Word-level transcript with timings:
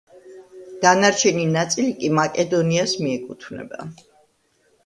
დანარჩენი 0.85 1.45
ნაწილი 1.55 1.93
კი 1.99 2.11
მაკედონიას 2.21 2.97
მიეკუთვნება. 3.05 3.89